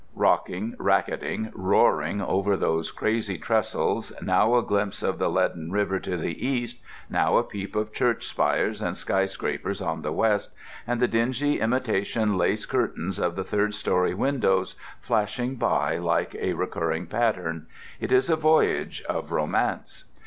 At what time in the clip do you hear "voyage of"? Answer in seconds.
18.35-19.31